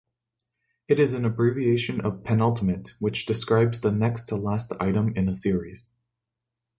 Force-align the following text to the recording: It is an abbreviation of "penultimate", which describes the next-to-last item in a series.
It 0.87 0.97
is 0.97 1.13
an 1.13 1.25
abbreviation 1.25 2.01
of 2.01 2.23
"penultimate", 2.23 2.95
which 2.97 3.27
describes 3.27 3.81
the 3.81 3.91
next-to-last 3.91 4.73
item 4.79 5.09
in 5.15 5.29
a 5.29 5.35
series. 5.35 5.91